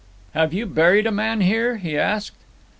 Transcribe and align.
'Have 0.33 0.51
you 0.51 0.65
buried 0.65 1.05
a 1.05 1.11
man 1.11 1.41
here?' 1.41 1.77
he 1.77 1.95
asked. 1.95 2.43